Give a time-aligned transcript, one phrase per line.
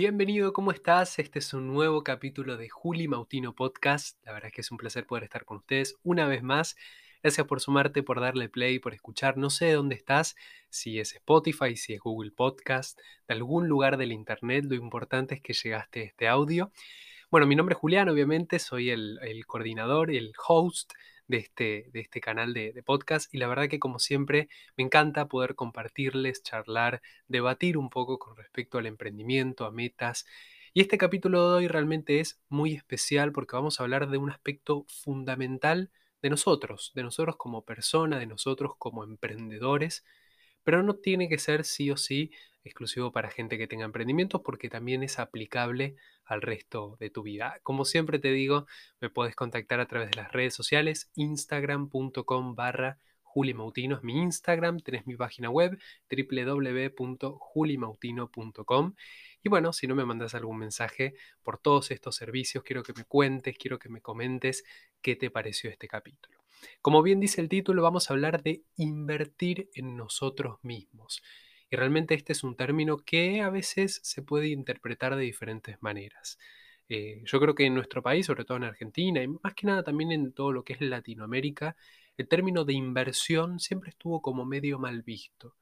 [0.00, 1.18] Bienvenido, ¿cómo estás?
[1.18, 4.16] Este es un nuevo capítulo de Juli Mautino Podcast.
[4.24, 6.76] La verdad es que es un placer poder estar con ustedes una vez más.
[7.20, 9.36] Gracias por sumarte, por darle play, por escuchar.
[9.36, 10.36] No sé de dónde estás,
[10.70, 14.66] si es Spotify, si es Google Podcast, de algún lugar del Internet.
[14.68, 16.70] Lo importante es que llegaste a este audio.
[17.28, 20.92] Bueno, mi nombre es Julián, obviamente, soy el, el coordinador, el host
[21.28, 25.28] de este, de este canal de, podcast y la verdad que como siempre me encanta
[25.28, 30.26] poder compartirles, charlar, debatir un poco con respecto al emprendimiento, a metas.
[30.74, 34.30] Y este capítulo de hoy realmente es muy especial porque vamos a hablar de un
[34.30, 35.90] aspecto fundamental
[36.22, 40.04] de nosotros, de nosotros como persona, de nosotros como emprendedores,
[40.64, 42.32] pero no tiene que ser sí o sí
[42.68, 47.58] exclusivo para gente que tenga emprendimientos porque también es aplicable al resto de tu vida.
[47.62, 48.66] Como siempre te digo,
[49.00, 54.80] me puedes contactar a través de las redes sociales, instagram.com barra julimautino es mi Instagram,
[54.80, 55.78] tenés mi página web
[56.10, 58.94] www.julimautino.com
[59.42, 63.04] y bueno, si no me mandas algún mensaje por todos estos servicios, quiero que me
[63.04, 64.64] cuentes, quiero que me comentes
[65.00, 66.40] qué te pareció este capítulo.
[66.82, 71.22] Como bien dice el título, vamos a hablar de invertir en nosotros mismos.
[71.70, 76.38] Y realmente este es un término que a veces se puede interpretar de diferentes maneras.
[76.88, 79.82] Eh, yo creo que en nuestro país, sobre todo en Argentina, y más que nada
[79.82, 81.76] también en todo lo que es Latinoamérica,
[82.16, 85.56] el término de inversión siempre estuvo como medio mal visto.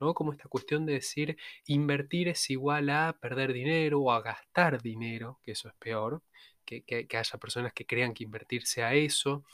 [0.00, 0.14] ¿no?
[0.14, 5.38] Como esta cuestión de decir invertir es igual a perder dinero o a gastar dinero,
[5.44, 6.22] que eso es peor,
[6.64, 9.44] que, que haya personas que crean que invertir sea eso,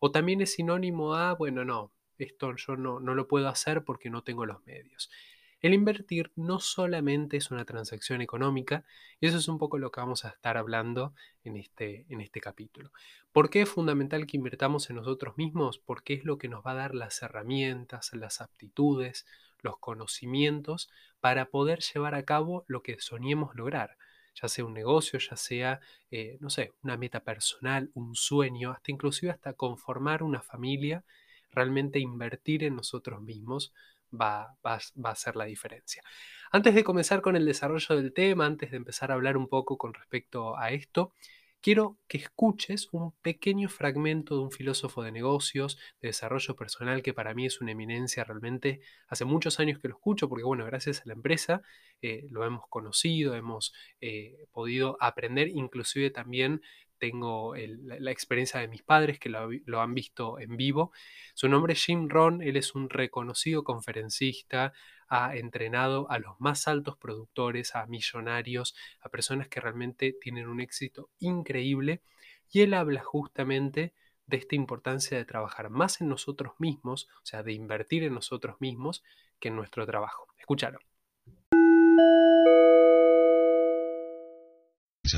[0.00, 4.10] o también es sinónimo a, bueno, no, esto yo no, no lo puedo hacer porque
[4.10, 5.10] no tengo los medios.
[5.64, 8.84] El invertir no solamente es una transacción económica,
[9.18, 12.42] y eso es un poco lo que vamos a estar hablando en este, en este
[12.42, 12.92] capítulo.
[13.32, 15.78] ¿Por qué es fundamental que invertamos en nosotros mismos?
[15.78, 19.24] Porque es lo que nos va a dar las herramientas, las aptitudes,
[19.62, 20.90] los conocimientos
[21.20, 23.96] para poder llevar a cabo lo que soñemos lograr
[24.34, 25.80] ya sea un negocio, ya sea,
[26.10, 31.04] eh, no sé, una meta personal, un sueño, hasta inclusive hasta conformar una familia,
[31.52, 33.72] realmente invertir en nosotros mismos
[34.20, 36.02] va, a hacer la diferencia.
[36.52, 39.76] Antes de comenzar con el desarrollo del tema, antes de empezar a hablar un poco
[39.76, 41.12] con respecto a esto,
[41.64, 47.14] quiero que escuches un pequeño fragmento de un filósofo de negocios, de desarrollo personal, que
[47.14, 48.82] para mí es una eminencia realmente.
[49.08, 51.62] Hace muchos años que lo escucho, porque bueno, gracias a la empresa
[52.02, 56.60] eh, lo hemos conocido, hemos eh, podido aprender, inclusive también
[57.04, 60.90] tengo la, experiencia de mis padres que lo, han visto en vivo.
[61.34, 64.72] Su nombre es Jim Ron, él es un reconocido conferencista,
[65.06, 70.62] ha entrenado a los más altos productores, a millonarios, a personas que realmente tienen un
[70.62, 72.00] éxito increíble
[72.50, 73.92] y él habla justamente
[74.26, 78.56] de esta importancia de trabajar más en nosotros mismos, o sea, de invertir en nosotros
[78.60, 79.04] mismos
[79.38, 80.28] que en nuestro trabajo.
[80.38, 80.78] Escúchalo.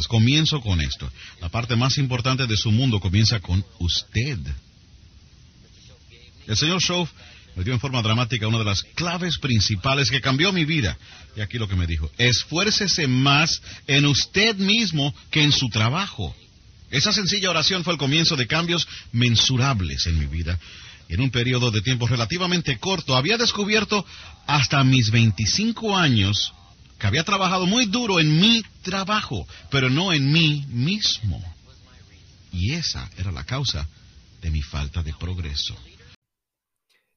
[0.08, 1.10] Comienzo con esto.
[1.40, 4.38] La parte más importante de su mundo comienza con usted.
[6.46, 7.10] El señor Schoff
[7.54, 10.98] me dio en forma dramática una de las claves principales que cambió mi vida.
[11.36, 16.34] Y aquí lo que me dijo, esfuércese más en usted mismo que en su trabajo.
[16.90, 20.58] Esa sencilla oración fue el comienzo de cambios mensurables en mi vida.
[21.08, 24.04] Y en un periodo de tiempo relativamente corto había descubierto
[24.46, 26.52] hasta mis 25 años
[26.98, 31.42] que había trabajado muy duro en mi trabajo, pero no en mí mismo.
[32.52, 33.86] Y esa era la causa
[34.40, 35.76] de mi falta de progreso.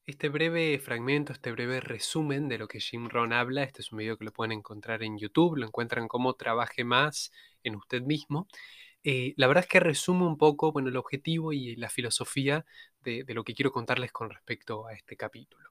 [0.06, 4.00] Este breve fragmento, este breve resumen de lo que Jim Ron habla, este es un
[4.00, 7.32] video que lo pueden encontrar en YouTube, lo encuentran como trabaje más
[7.64, 8.48] en usted mismo.
[9.04, 12.66] Eh, la verdad es que resume un poco bueno, el objetivo y la filosofía
[13.02, 15.70] de, de lo que quiero contarles con respecto a este capítulo.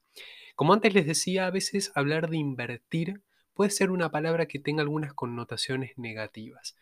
[0.54, 3.20] Como antes les decía, a veces hablar de invertir
[3.58, 6.76] puede ser una palabra que tenga algunas connotaciones negativas.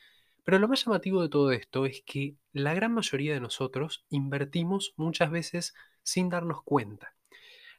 [0.45, 4.93] Pero lo más llamativo de todo esto es que la gran mayoría de nosotros invertimos
[4.99, 7.15] muchas veces sin darnos cuenta.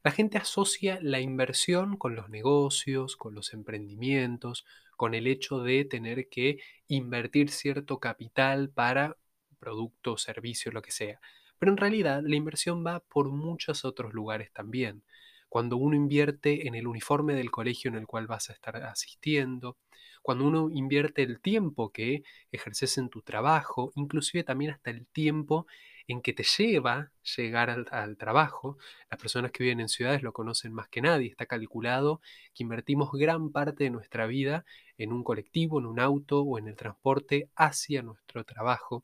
[0.04, 4.66] La gente asocia la inversión con los negocios, con los emprendimientos,
[4.96, 6.58] con el hecho de tener que
[6.88, 9.16] invertir cierto capital para
[9.60, 11.22] producto, servicio, lo que sea.
[11.60, 15.04] Pero en realidad la inversión va por muchos otros lugares también
[15.50, 19.78] cuando uno invierte en el uniforme del colegio en el cual vas a estar asistiendo,
[20.22, 25.68] cuando uno invierte el tiempo que ejerces en tu trabajo, inclusive también hasta el tiempo
[26.08, 28.78] en que te lleva llegar al, trabajo.
[29.10, 31.30] Las personas que viven en ciudades lo conocen más que nadie.
[31.30, 32.22] Está calculado
[32.54, 34.66] que invertimos gran parte de nuestra vida
[34.98, 39.04] en un colectivo, en un auto o en el transporte hacia nuestro trabajo.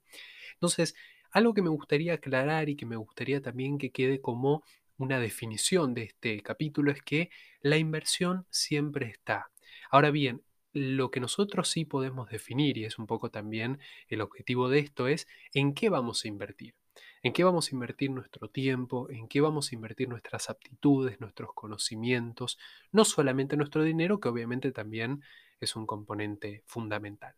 [0.53, 0.95] Entonces,
[1.31, 4.63] algo que me gustaría aclarar y que me gustaría también que quede como
[4.97, 7.29] una definición de este capítulo es que
[7.61, 9.51] la inversión siempre está.
[9.89, 10.43] Ahora bien,
[10.73, 15.07] lo que nosotros sí podemos definir, y es un poco también el objetivo de esto,
[15.07, 16.75] es en qué vamos a invertir.
[17.21, 19.09] ¿En qué vamos a invertir nuestro tiempo?
[19.09, 22.57] ¿En qué vamos a invertir nuestras aptitudes, nuestros conocimientos?
[22.91, 25.23] No solamente nuestro dinero, que obviamente también
[25.59, 27.33] es un componente fundamental.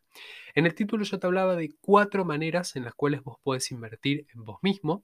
[0.56, 4.26] En el título yo te hablaba de cuatro maneras en las cuales vos podés invertir
[4.34, 5.04] en vos mismo.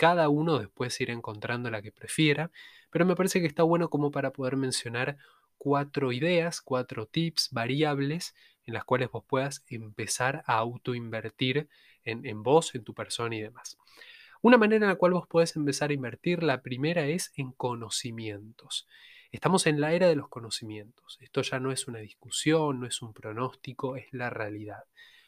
[0.00, 2.50] Cada uno después irá encontrando la que prefiera,
[2.88, 5.18] pero me parece que está bueno como para poder mencionar
[5.58, 11.68] cuatro ideas, cuatro tips, variables en las cuales vos puedas empezar a autoinvertir
[12.02, 13.76] en, en vos, en tu persona y demás.
[14.40, 18.88] Una manera en la cual vos podés empezar a invertir, la primera es en conocimientos.
[19.32, 21.18] Estamos en la era de los conocimientos.
[21.20, 24.84] Esto ya no es una discusión, no es un pronóstico, es la realidad.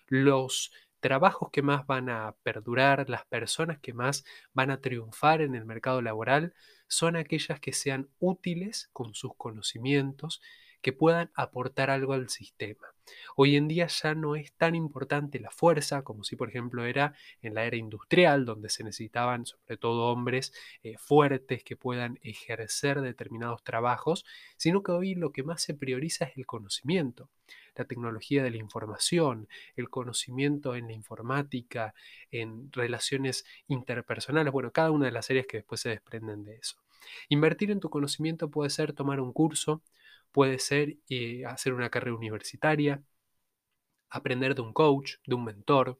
[0.06, 0.72] Los
[1.02, 5.66] trabajos que más van a perdurar, las personas que más van a triunfar en el
[5.66, 6.54] mercado laboral,
[6.86, 10.40] son aquellas que sean útiles con sus conocimientos,
[10.80, 12.88] que puedan aportar algo al sistema.
[13.36, 17.14] Hoy en día ya no es tan importante la fuerza como si, por ejemplo, era
[17.40, 20.52] en la era industrial, donde se necesitaban sobre todo hombres
[20.82, 24.24] eh, fuertes que puedan ejercer determinados trabajos,
[24.56, 27.28] sino que hoy lo que más se prioriza es el conocimiento
[27.74, 31.94] la tecnología de la información, el conocimiento en la informática,
[32.30, 36.76] en relaciones interpersonales, bueno, cada una de las áreas que después se desprenden de eso.
[37.28, 39.82] Invertir en tu conocimiento puede ser tomar un curso,
[40.32, 43.02] puede ser eh, hacer una carrera universitaria,
[44.10, 45.98] aprender de un coach, de un mentor.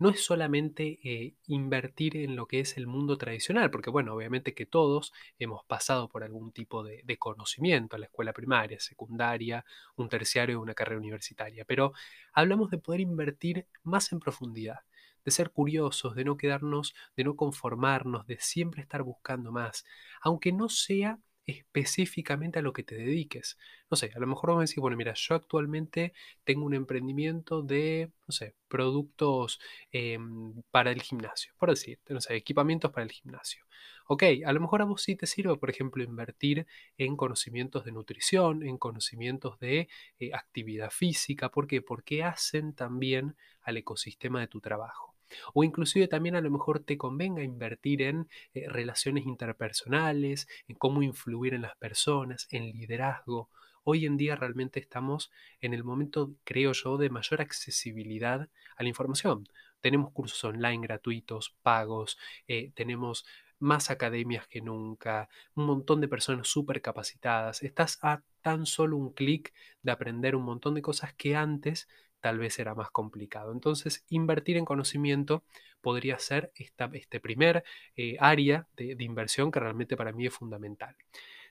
[0.00, 4.54] No es solamente eh, invertir en lo que es el mundo tradicional, porque bueno, obviamente
[4.54, 9.64] que todos hemos pasado por algún tipo de, conocimiento, la escuela primaria, secundaria,
[9.96, 11.92] un terciario una carrera universitaria, pero
[12.32, 14.80] hablamos de poder invertir más en profundidad
[15.24, 19.84] de ser curiosos, de no quedarnos, de no conformarnos, de siempre estar buscando más,
[20.22, 21.18] aunque no sea
[21.48, 23.56] específicamente a lo que te dediques.
[23.90, 26.12] No sé, a lo mejor vos me decís, bueno, mira, yo actualmente
[26.44, 29.58] tengo un emprendimiento de, no sé, productos
[29.90, 33.64] em, para el gimnasio, por decirte, no sé, equipamientos para el gimnasio.
[34.06, 36.66] Ok, a lo mejor a vos sí te sirve, por ejemplo, invertir
[36.98, 41.50] en conocimientos de nutrición, en conocimientos de eh, actividad física.
[41.50, 41.80] ¿Por qué?
[41.82, 45.17] Porque hacen también al ecosistema de tu trabajo.
[45.54, 51.02] O inclusive también a lo mejor te convenga invertir en eh, relaciones interpersonales, en cómo
[51.02, 53.50] influir en las personas, en liderazgo.
[53.84, 55.30] Hoy en día realmente estamos
[55.60, 59.48] en el momento, creo yo, de mayor accesibilidad a la información.
[59.80, 63.24] Tenemos cursos online gratuitos, pagos, eh, tenemos
[63.58, 67.62] más academias que nunca, un montón de personas súper capacitadas.
[67.62, 69.52] Estás a tan solo un clic
[69.82, 71.88] de aprender un montón de cosas que antes
[72.20, 73.52] tal vez era más complicado.
[73.52, 75.44] Entonces, invertir en conocimiento
[75.80, 77.64] podría ser esta, este primer
[77.96, 80.96] eh, área de, de, inversión que realmente para mí es fundamental.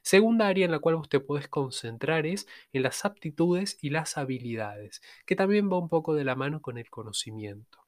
[0.01, 5.01] Segunda área en la cual usted puede concentrar es en las aptitudes y las habilidades,
[5.25, 7.79] que también va un poco de la mano con el conocimiento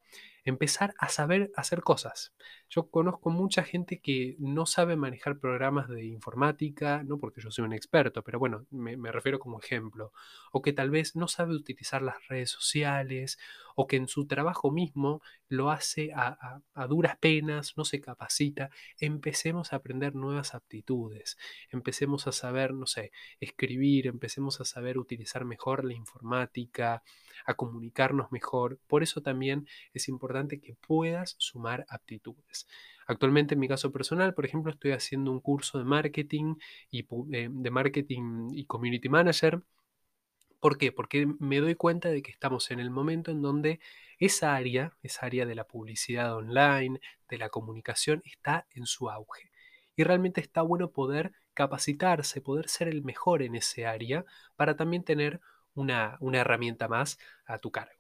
[0.50, 2.34] empezar a saber hacer cosas.
[2.70, 7.66] Yo conozco mucha gente que no sabe manejar programas de informática, no porque yo soy
[7.66, 10.12] un experto, pero bueno, me, refiero como ejemplo,
[10.52, 13.40] o que tal vez no sabe utilizar las redes sociales,
[13.76, 18.70] o que en su trabajo mismo lo hace a, a duras penas, no se capacita.
[19.00, 21.38] Empecemos a aprender nuevas aptitudes,
[21.72, 27.04] empecemos a saber, no sé, escribir, empecemos a saber utilizar mejor la informática,
[27.46, 28.80] a comunicarnos mejor.
[28.88, 32.68] Por eso también es importante que puedas sumar aptitudes.
[33.08, 36.56] Actualmente en mi caso personal, por ejemplo, estoy haciendo un curso de marketing
[36.90, 39.62] y eh, de marketing y community manager.
[40.60, 40.92] ¿Por qué?
[40.92, 43.80] Porque me doy cuenta de que estamos en el momento en donde
[44.20, 49.52] esa área, esa área de la publicidad online, de la comunicación, está en su auge.
[49.96, 55.04] Y realmente está bueno poder capacitarse, poder ser el mejor en ese área para también
[55.04, 55.42] tener
[55.74, 57.99] una, herramienta más a tu cargo.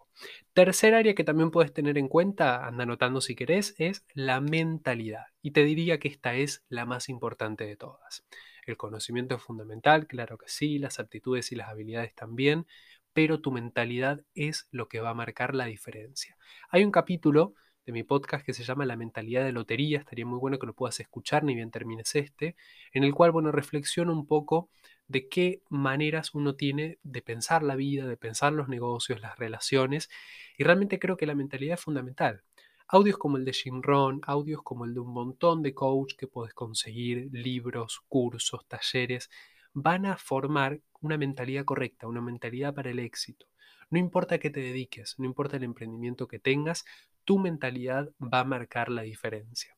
[0.54, 5.26] Tercer área que también puedes tener en cuenta, anda anotando si querés, es la mentalidad.
[5.42, 8.26] Y te diría que esta es la más importante de todas.
[8.66, 12.68] El conocimiento es fundamental, claro que sí, las aptitudes y las habilidades también,
[13.14, 16.38] pero tu mentalidad es lo que va a marcar la diferencia.
[16.70, 17.54] Hay un capítulo
[17.86, 20.74] de mi podcast que se llama La mentalidad de lotería, estaría muy bueno que lo
[20.74, 22.56] puedas escuchar ni bien termines este,
[22.94, 24.70] en el cual, bueno, reflexiono un poco
[25.10, 30.10] de qué maneras uno tiene de pensar la vida, de pensar los negocios, las relaciones,
[30.58, 32.44] y realmente creo que la mentalidad es fundamental.
[32.88, 36.28] Audios como el de Jim Rohn, audios como el de un montón de coach que
[36.28, 39.30] puedes conseguir, libros, cursos, talleres,
[39.74, 43.48] van a formar una mentalidad correcta, una mentalidad para el éxito.
[43.90, 46.86] No importa qué te dediques, no importa el emprendimiento que tengas,
[47.26, 49.76] tu mentalidad va a marcar la diferencia.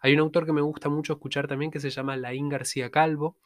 [0.00, 3.36] Hay un autor que me gusta mucho escuchar también que se llama Laín García Calvo.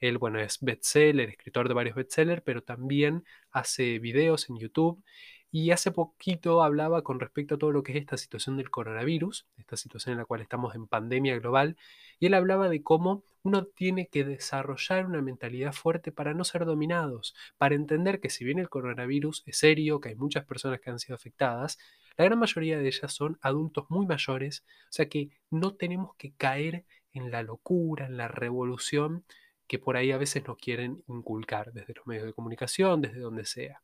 [0.00, 5.02] Él, bueno, es bestseller, escritor de varios bestsellers, pero también hace videos en YouTube.
[5.50, 9.46] Y hace poquito hablaba con respecto a todo lo que es esta situación del coronavirus,
[9.56, 11.76] esta situación en la cual estamos en pandemia global,
[12.18, 16.64] y él hablaba de cómo uno tiene que desarrollar una mentalidad fuerte para no ser
[16.64, 20.90] dominados, para entender que si bien el coronavirus es serio, que hay muchas personas que
[20.90, 21.78] han sido afectadas,
[22.18, 26.34] la gran mayoría de ellas son adultos muy mayores, o sea que no tenemos que
[26.34, 29.24] caer en la locura, en la revolución
[29.66, 33.44] que por ahí a veces nos quieren inculcar desde los medios de comunicación, desde donde
[33.44, 33.82] sea.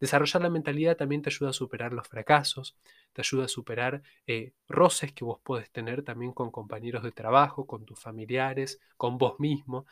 [0.00, 2.76] Desarrollar la mentalidad también te ayuda a superar los fracasos,
[3.12, 7.66] te ayuda a superar eh, roces que vos podés tener también con compañeros de trabajo,
[7.66, 9.86] con tus familiares, con vos mismo.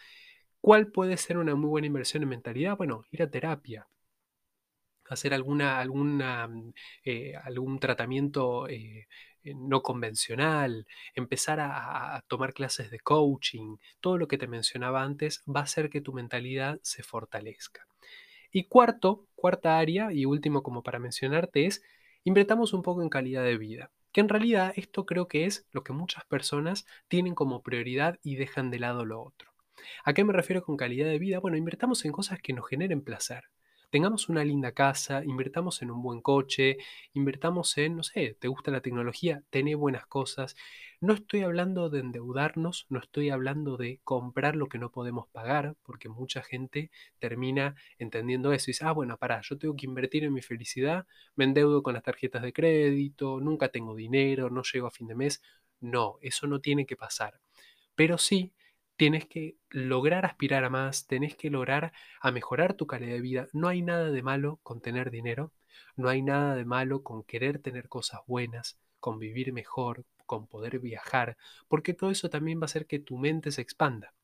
[0.61, 2.77] ¿Cuál puede ser una muy buena inversión en mentalidad?
[2.77, 3.89] Bueno, ir a terapia,
[5.09, 6.73] hacer alguna, alguna, mm,
[7.05, 9.07] eh, algún tratamiento eh,
[9.45, 15.43] no convencional, empezar a, a, tomar clases de coaching, todo lo que te mencionaba antes
[15.47, 17.87] va a hacer que tu mentalidad se fortalezca.
[18.51, 21.83] Y cuarto, cuarta área y último como para mencionarte es,
[22.25, 23.91] invertamos un poco en calidad de vida.
[24.13, 28.37] Que en realidad esto creo que es lo que muchas personas tienen como prioridad y
[28.37, 29.53] dejan de lado lo otro.
[30.05, 31.39] ¿A qué me refiero con calidad de vida?
[31.39, 33.45] Bueno, invertamos en cosas que nos generen placer
[33.91, 36.77] tengamos una linda casa, invertamos en un buen coche,
[37.15, 40.57] invertamos en, no sé, te gusta la tecnología, tené buenas cosas.
[41.01, 45.77] No estoy hablando de endeudarnos, no estoy hablando de comprar lo que no podemos pagar,
[45.83, 50.25] porque mucha gente termina entendiendo eso y dice, ah, bueno, pará, yo tengo que invertir
[50.25, 54.87] en mi felicidad, me endeudo con las tarjetas de crédito, nunca tengo dinero, no llego
[54.87, 55.43] a fin de mes.
[55.81, 57.41] No, eso no tiene que pasar.
[57.95, 58.53] Pero sí
[58.97, 63.47] tienes que lograr aspirar a más, tenés que lograr a mejorar tu calidad de vida.
[63.53, 65.53] No hay nada de malo con tener dinero,
[65.97, 70.81] no hay nada de malo con querer tener cosas buenas, con vivir mejor, con poder
[70.81, 71.37] viajar,
[71.69, 74.15] porque todo eso también va a hacer que tu mente se expanda.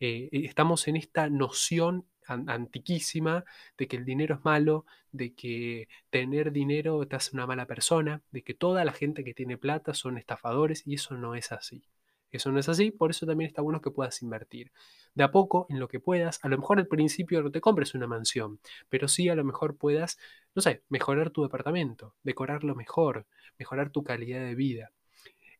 [0.00, 3.44] Eh, estamos en esta noción antiquísima
[3.78, 8.22] de que el dinero es malo, de que tener dinero te hace una mala persona,
[8.30, 11.84] de que toda la gente que tiene plata son estafadores y eso no es así.
[12.32, 14.72] Eso no es así, por eso también está bueno que puedas invertir.
[15.14, 17.94] De a poco, en lo que puedas, a lo mejor al principio no te compres
[17.94, 18.58] una mansión,
[18.88, 20.18] pero sí a lo mejor puedas,
[20.54, 23.26] no sé, mejorar tu departamento, decorarlo mejor,
[23.58, 24.92] mejorar tu calidad de vida.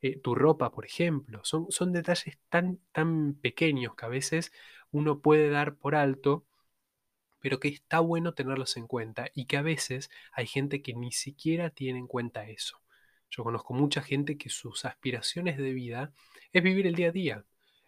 [0.02, 4.52] Eh, tu ropa, por ejemplo, son, son detalles tan, tan pequeños que a veces
[4.90, 6.44] uno puede dar por alto,
[7.40, 11.12] pero que está bueno tenerlos en cuenta y que a veces hay gente que ni
[11.12, 12.81] siquiera tiene en cuenta eso.
[13.32, 16.12] Yo conozco mucha gente que sus aspiraciones de vida
[16.52, 17.44] es vivir el día a día,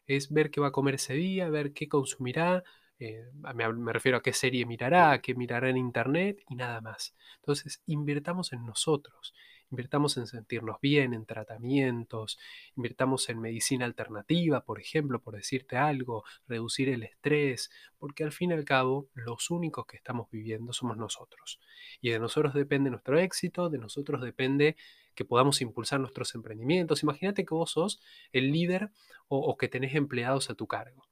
[0.06, 2.64] es ver qué va a comer ese día, ver qué consumirá,
[2.98, 3.24] eh,
[3.54, 7.14] me, refiero a qué serie mirará, a qué mirará en internet y nada más.
[7.36, 9.34] Entonces, invirtamos en nosotros,
[9.70, 12.38] invirtamos en sentirnos bien, en tratamientos,
[12.74, 18.52] invirtamos en medicina alternativa, por ejemplo, por decirte algo, reducir el estrés, porque al fin
[18.52, 21.60] y al cabo los únicos que estamos viviendo somos nosotros.
[22.00, 24.76] Y de nosotros depende nuestro éxito, de nosotros depende
[25.14, 27.02] que podamos impulsar nuestros emprendimientos.
[27.02, 28.00] Imagínate que vos sos
[28.32, 28.90] el líder
[29.28, 31.08] o, que tenés empleados a tu cargo.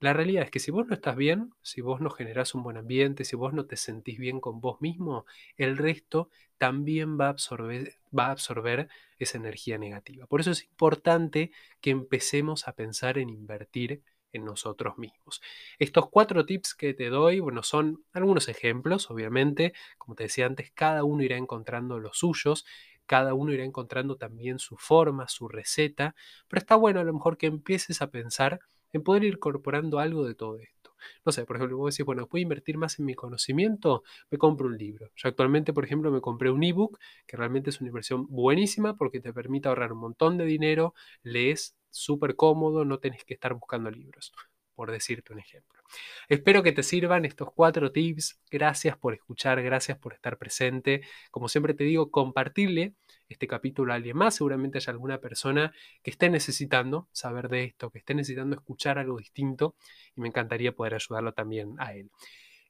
[0.00, 2.76] La realidad es que si vos no estás bien, si vos no generás un buen
[2.76, 5.24] ambiente, si vos no te sentís bien con vos mismo,
[5.56, 6.28] el resto
[6.58, 8.88] también va a absorber, va a absorber
[9.18, 10.26] esa energía negativa.
[10.26, 14.02] Por eso es importante que empecemos a pensar en invertir
[14.34, 15.40] en nosotros mismos.
[15.78, 20.70] Estos cuatro tips que te doy, bueno, son algunos ejemplos, obviamente, como te decía antes,
[20.72, 22.66] cada uno irá encontrando los suyos
[23.06, 26.14] cada uno irá encontrando también su forma, su receta,
[26.48, 28.60] pero está bueno a lo mejor que empieces a pensar
[28.92, 30.94] en poder ir incorporando algo de todo esto.
[31.24, 34.02] No sé, por ejemplo, vos decís, bueno, ¿puedo invertir más en mi conocimiento?
[34.30, 35.10] Me compro un libro.
[35.16, 39.20] Yo actualmente, por ejemplo, me compré un ebook, que realmente es una inversión buenísima porque
[39.20, 43.90] te permite ahorrar un montón de dinero, lees súper cómodo, no tenés que estar buscando
[43.90, 44.32] libros
[44.74, 45.82] por decirte un ejemplo.
[46.28, 48.40] Espero que te sirvan estos cuatro tips.
[48.50, 51.02] Gracias por escuchar, gracias por estar presente.
[51.30, 52.94] Como siempre te digo, compartirle
[53.28, 54.36] este capítulo a alguien más.
[54.36, 59.18] Seguramente haya alguna persona que esté necesitando saber de esto, que esté necesitando escuchar algo
[59.18, 59.76] distinto
[60.16, 62.10] y me encantaría poder ayudarlo también a él.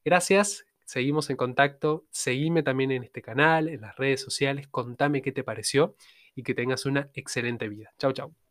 [0.03, 2.05] Gracias, seguimos en contacto.
[2.11, 4.67] Seguime también en este canal, en las redes sociales.
[4.67, 5.95] Contame qué te pareció
[6.35, 7.93] y que tengas una excelente vida.
[7.97, 8.44] Chau, chau.